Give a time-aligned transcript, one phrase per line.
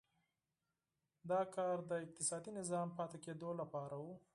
[1.29, 4.05] دا کار د اقتصادي نظام پاتې کېدو لپاره و.